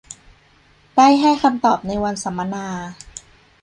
[0.95, 2.67] ได้ให้คำตอบในวันสัมมนา